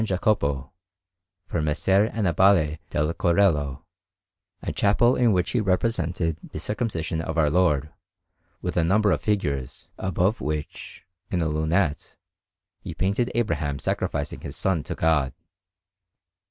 [0.03, 0.73] Jacopo,
[1.45, 3.83] for Messer Annibale del Corello,
[4.63, 7.93] a chapel in which he represented the Circumcision of Our Lord,
[8.63, 12.17] with a number of figures, above which, in a lunette,
[12.79, 15.33] he painted Abraham sacrificing his son to God.